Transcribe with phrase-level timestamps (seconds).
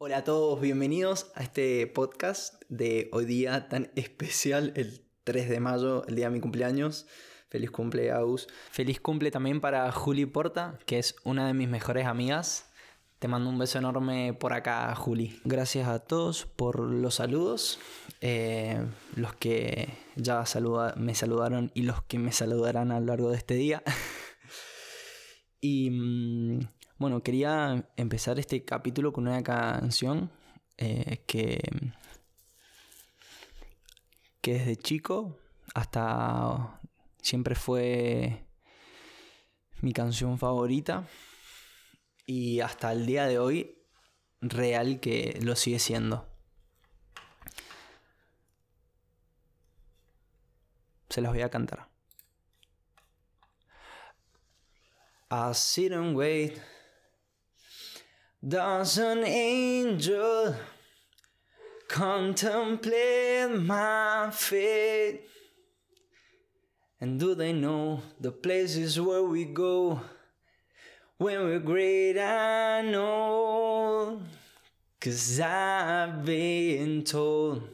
[0.00, 5.58] Hola a todos, bienvenidos a este podcast de hoy día tan especial, el 3 de
[5.58, 7.08] mayo, el día de mi cumpleaños.
[7.48, 8.46] Feliz cumple, Agus.
[8.70, 12.70] Feliz cumple también para Juli Porta, que es una de mis mejores amigas.
[13.18, 15.40] Te mando un beso enorme por acá, Juli.
[15.42, 17.80] Gracias a todos por los saludos,
[18.20, 18.80] eh,
[19.16, 20.44] los que ya
[20.94, 23.82] me saludaron y los que me saludarán a lo largo de este día.
[25.60, 26.60] y mm,
[26.98, 30.30] bueno, quería empezar este capítulo con una canción
[30.76, 31.60] eh, que,
[34.40, 35.38] que desde chico
[35.74, 36.80] hasta
[37.22, 38.44] siempre fue
[39.80, 41.06] mi canción favorita
[42.26, 43.78] y hasta el día de hoy
[44.40, 46.28] real que lo sigue siendo.
[51.10, 51.88] Se las voy a cantar.
[55.30, 56.58] I sit and wait.
[58.46, 60.54] Does an angel
[61.88, 65.22] contemplate my fate?
[67.00, 70.00] And do they know the places where we go?
[71.18, 74.22] when we're great, I know.
[75.00, 77.68] Cause I've been told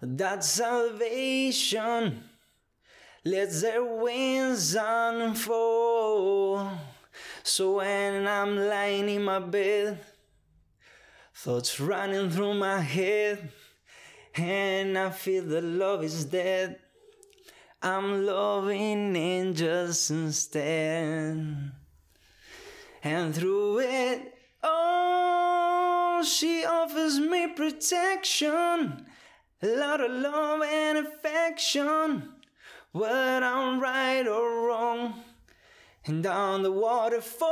[0.00, 2.24] that salvation
[3.24, 6.70] lets their wings unfold.
[7.48, 10.00] So when I'm lying in my bed,
[11.32, 13.52] thoughts running through my head,
[14.34, 16.80] and I feel the love is dead.
[17.80, 21.70] I'm loving angels instead.
[23.04, 29.06] And through it all, she offers me protection,
[29.62, 32.28] a lot of love and affection,
[32.90, 35.22] whether I'm right or wrong.
[36.06, 37.50] And down the waterfall,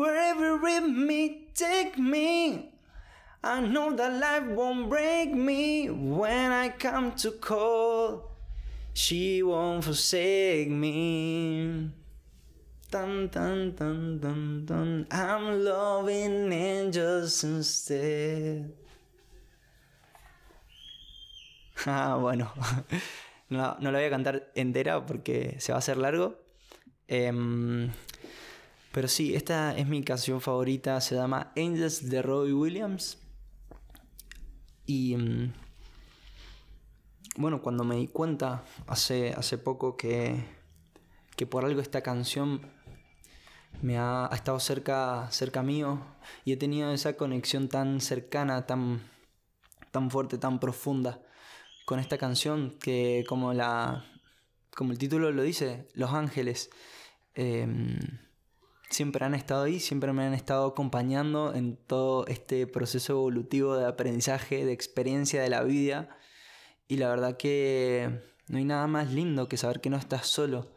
[0.00, 2.70] wherever it may take me,
[3.42, 8.30] I know that life won't break me when I come to call.
[8.94, 11.90] She won't forsake me.
[12.90, 15.06] Tan, tan, tan, tan, tan.
[15.10, 18.72] I'm loving angels instead.
[21.86, 22.50] Ah, bueno.
[23.50, 26.43] No, no la voy a cantar entera porque se va a hacer largo.
[27.08, 27.90] Em,
[28.92, 31.00] pero sí, esta es mi canción favorita.
[31.00, 33.18] Se llama Angels de Robbie Williams.
[34.86, 35.52] Y em,
[37.36, 40.44] bueno, cuando me di cuenta hace, hace poco que,
[41.36, 42.60] que por algo esta canción
[43.82, 46.00] me ha, estado cerca, cerca mío
[46.44, 49.02] y he tenido esa conexión tan cercana, tan,
[49.90, 51.20] tan fuerte, tan profunda
[51.84, 54.04] con esta canción que como la
[54.74, 56.70] como el título lo dice, Los Ángeles
[57.34, 57.98] em,
[58.90, 63.86] siempre han estado ahí, siempre me han estado acompañando en todo este proceso evolutivo de
[63.86, 66.16] aprendizaje, de experiencia de la vida
[66.88, 70.74] y la verdad que no hay nada más lindo que saber que no estás solo,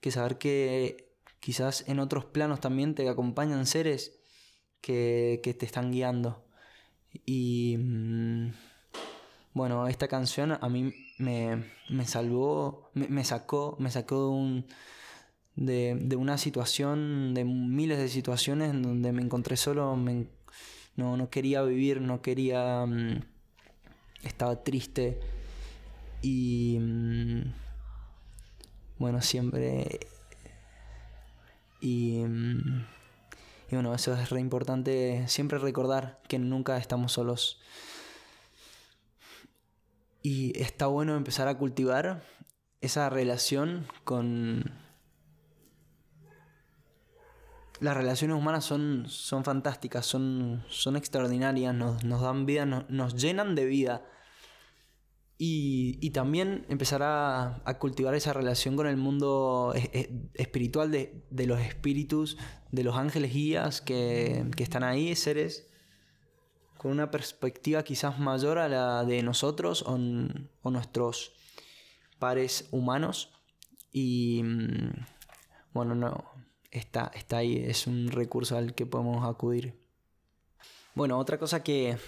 [0.00, 1.06] que saber que
[1.46, 4.18] Quizás en otros planos también te acompañan seres
[4.80, 6.44] que, te están guiando.
[7.24, 8.50] Y mm,
[9.56, 11.64] bueno, esta canción a mí me,
[12.04, 14.66] salvó, me, sacó, me sacó de, un,
[15.56, 19.96] de, una situación, de miles de situaciones en donde me encontré solo,
[20.96, 22.84] no, quería vivir, no quería...
[22.84, 23.22] Mm,
[24.24, 25.20] estaba triste
[26.20, 26.76] y...
[26.78, 27.54] Mm,
[28.98, 30.00] bueno, siempre
[31.80, 32.84] y, mm,
[33.70, 37.58] y bueno, eso es re importante, siempre recordar que nunca estamos solos.
[40.26, 42.24] Y está bueno empezar a cultivar
[42.80, 44.72] esa relación con...
[47.78, 53.66] Las relaciones humanas son, son fantásticas, son, son extraordinarias, nos, dan vida, nos llenan de
[53.66, 54.04] vida.
[55.38, 59.74] Y, también empezar a, cultivar esa relación con el mundo
[60.34, 62.36] espiritual de, los espíritus,
[62.72, 65.70] de los ángeles guías que, están ahí, seres
[66.78, 69.98] con una perspectiva quizás mayor a la de nosotros o,
[70.70, 71.32] nuestros
[72.18, 73.30] pares humanos.
[73.92, 75.06] Y mm,
[75.72, 76.24] bueno, no,
[76.70, 79.74] está, está ahí, es un recurso al que podemos acudir.
[80.94, 81.98] Bueno, otra cosa que,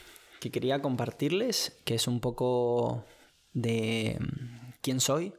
[0.40, 3.04] que quería compartirles, que es un poco
[3.52, 5.32] de mm, quién soy.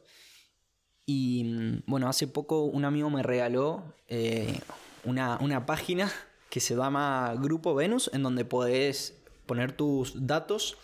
[1.06, 4.60] Y mm, bueno, hace poco un amigo me regaló eh,
[5.04, 6.10] una, página
[6.50, 9.19] que se llama Grupo Venus, en donde podés
[9.50, 10.78] poner tus datos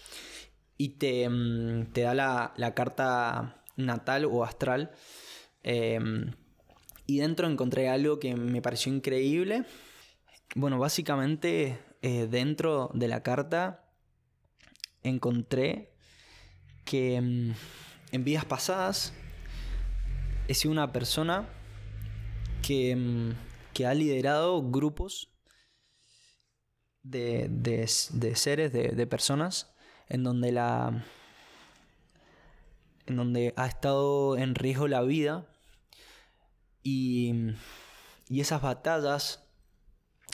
[0.77, 4.91] y te, mm, da la, carta natal o astral.
[5.63, 6.33] Em,
[7.07, 9.65] y dentro encontré algo que me pareció increíble.
[10.57, 13.85] bueno, básicamente eh, dentro de la carta
[15.05, 15.93] encontré
[16.85, 17.53] que mm,
[18.11, 19.13] en vidas pasadas
[20.49, 21.49] he sido una persona
[22.63, 23.31] que, mm,
[23.75, 25.36] que ha liderado grupos
[27.11, 29.73] de, de, seres, de, de, personas,
[30.09, 31.05] en donde la.
[33.07, 35.47] en donde ha estado en riesgo la vida.
[36.83, 37.33] Y,
[38.29, 39.45] y esas batallas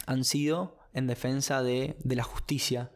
[0.07, 2.91] han sido en defensa de, de la justicia,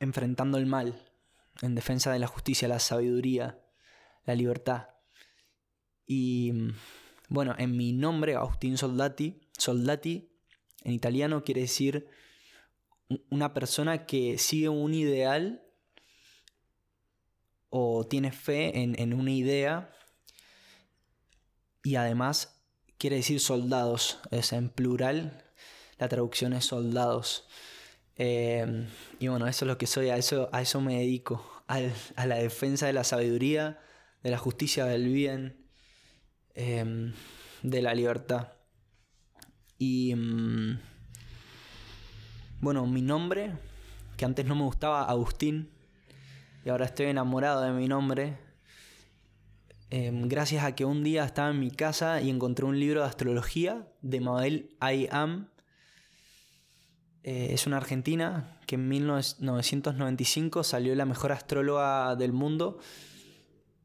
[0.00, 1.04] enfrentando el mal,
[1.62, 3.60] en defensa de la justicia, la sabiduría,
[4.24, 4.88] la libertad.
[6.06, 6.52] Y
[7.28, 10.30] bueno, en mi nombre, Agustín Soldati, Soldati
[10.84, 12.08] en italiano quiere decir
[13.30, 15.62] una persona que sigue un ideal
[17.70, 19.92] o tiene fe en, en una idea
[21.82, 22.62] y además
[22.98, 25.44] quiere decir soldados, es en plural,
[25.98, 27.46] la traducción es soldados.
[28.16, 28.88] Em,
[29.20, 32.36] y bueno, eso es lo que soy, a eso, a eso me dedico, a la
[32.36, 33.80] defensa de la sabiduría,
[34.22, 35.68] de la justicia, del bien,
[36.54, 37.14] em,
[37.62, 38.57] de la libertad.
[39.78, 40.80] Y mm,
[42.60, 43.52] bueno, mi nombre,
[44.16, 45.70] que antes no me gustaba, Agustín,
[46.64, 48.36] y ahora estoy enamorado de mi nombre,
[49.90, 53.06] Em, gracias a que un día estaba en mi casa y encontré un libro de
[53.06, 55.48] astrología de Mabel I Am.
[57.22, 62.78] Eh, es una argentina que en 1995 salió la mejor astróloga del mundo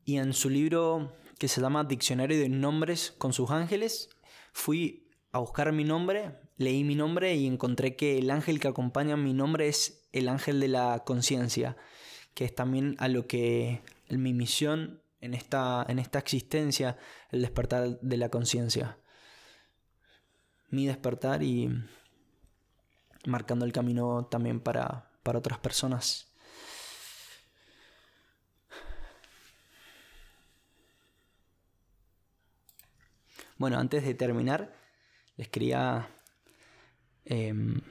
[0.04, 4.10] y en su libro que se llama Diccionario de Nombres con sus ángeles,
[4.52, 5.03] fui
[5.34, 9.34] a buscar mi nombre, leí mi nombre y encontré que el ángel que acompaña mi
[9.34, 11.76] nombre es el ángel de la conciencia,
[12.36, 16.98] que es también a lo que mi misión en esta, en esta existencia
[17.32, 19.00] el despertar de la conciencia.
[20.70, 21.84] Mi despertar y
[23.26, 26.28] marcando el camino también para, para otras personas.
[33.58, 34.83] Bueno, antes de terminar,
[35.38, 36.10] les quería.
[37.26, 37.82] Em,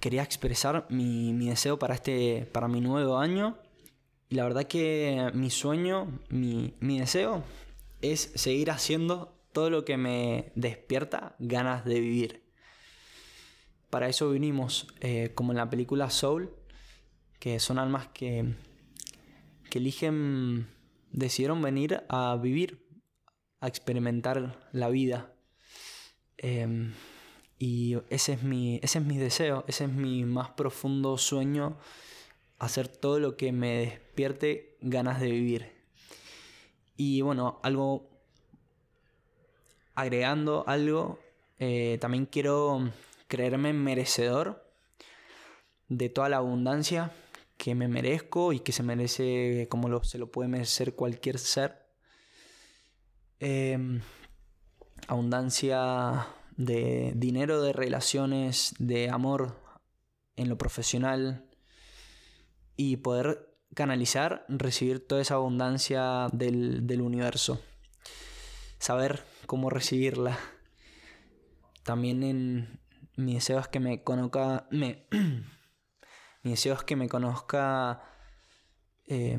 [0.00, 2.46] quería expresar mi, mi, deseo para este.
[2.52, 3.58] para mi nuevo año.
[4.28, 7.44] Y la verdad que mi sueño, mi, deseo
[8.00, 12.42] es seguir haciendo todo lo que me despierta ganas de vivir.
[13.90, 16.50] Para eso vinimos, eh, como en la película Soul,
[17.38, 18.54] que son almas que,
[19.70, 20.68] que eligen,
[21.12, 22.84] decidieron venir a vivir,
[23.60, 25.33] a experimentar la vida.
[26.38, 26.92] Em,
[27.58, 31.78] y ese es, mi, ese es mi deseo, ese es mi más profundo sueño
[32.58, 35.72] hacer todo lo que me despierte ganas de vivir.
[36.96, 38.08] Y bueno, algo,
[39.94, 41.18] agregando algo,
[41.58, 42.90] eh, también quiero
[43.28, 44.64] creerme merecedor
[45.88, 47.12] de toda la abundancia
[47.56, 51.84] que me merezco y que se merece como lo, se lo puede merecer cualquier ser.
[53.40, 54.00] Em,
[55.08, 59.56] abundancia de dinero, de relaciones, de amor
[60.36, 61.48] en lo profesional,
[62.76, 67.60] y poder canalizar, recibir toda esa abundancia del, universo.
[68.78, 70.38] Saber cómo recibirla.
[71.82, 72.80] También en
[73.16, 74.66] mi deseo es que me conozca.
[74.70, 75.06] Me,
[76.42, 78.02] mi deseo es que me conozca
[79.06, 79.38] eh,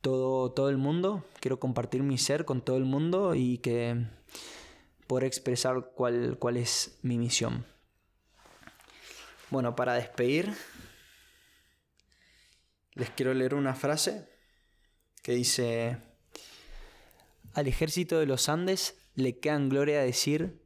[0.00, 1.24] todo, todo el mundo.
[1.40, 4.06] Quiero compartir mi ser con todo el mundo y que
[5.12, 7.66] poder expresar cuál, cuál es mi misión.
[9.50, 10.50] Bueno, para despedir,
[12.94, 14.26] les quiero leer una frase
[15.22, 15.98] que dice,
[17.52, 20.64] al ejército de los Andes le queda en gloria decir,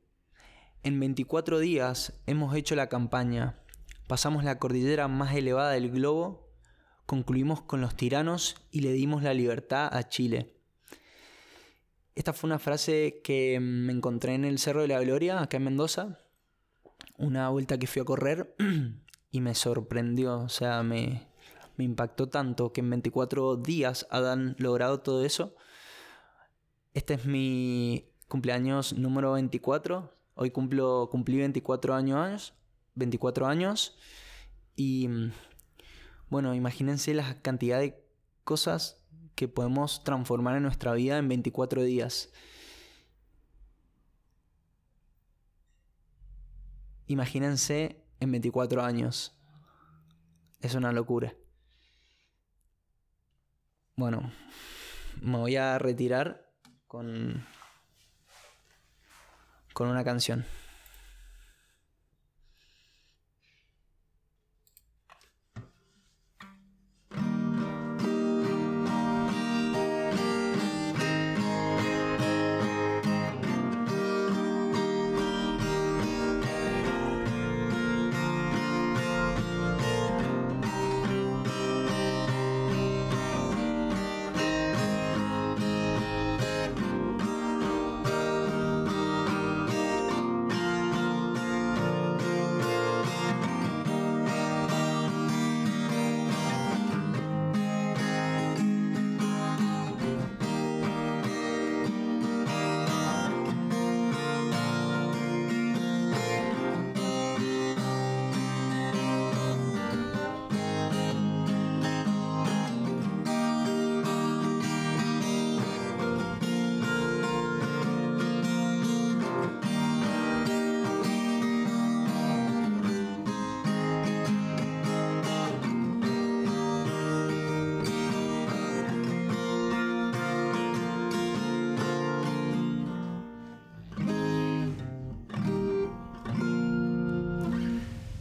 [0.84, 3.58] en 24 días hemos hecho la campaña,
[4.06, 6.52] pasamos la cordillera más elevada del globo,
[7.04, 10.55] concluimos con los tiranos y le dimos la libertad a Chile.
[12.16, 15.64] Esta fue una frase que me encontré en el Cerro de la Gloria, acá en
[15.64, 16.18] Mendoza,
[17.18, 18.56] una vuelta que fui a correr
[19.30, 21.28] y me sorprendió, o sea, me,
[21.76, 25.56] impactó tanto que en 24 días hayan logrado todo eso.
[26.94, 30.10] Este es mi cumpleaños número 24.
[30.36, 32.54] Hoy cumplo, cumplí 24 años,
[32.94, 33.98] 24 años.
[34.74, 35.10] Y
[36.30, 38.02] bueno, imagínense la cantidad de
[38.42, 39.05] cosas
[39.36, 42.30] que podemos transformar en nuestra vida en 24 días.
[47.06, 49.38] Imagínense en 24 años.
[50.60, 51.34] Es una locura.
[53.94, 54.32] Bueno,
[55.20, 56.50] me voy a retirar
[56.86, 57.46] con,
[59.74, 60.44] con una canción.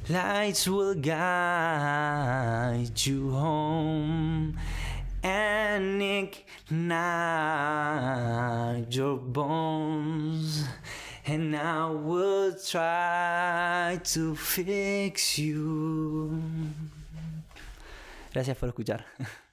[0.07, 4.55] Lights will guide you home
[5.23, 6.45] and ignite
[8.89, 10.63] your bones.
[11.25, 16.39] And I will try to fix you.
[18.31, 19.05] Gracias por escuchar.